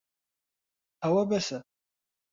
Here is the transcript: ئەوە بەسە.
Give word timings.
ئەوە 1.01 1.23
بەسە. 1.31 1.59